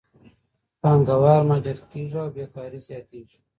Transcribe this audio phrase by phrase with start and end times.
[0.81, 3.37] پانګهوال مهاجر کېږي او بیکارۍ زیاتېږي.